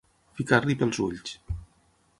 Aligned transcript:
Ficar-li 0.39 0.77
pels 0.79 1.01
ulls. 1.07 1.37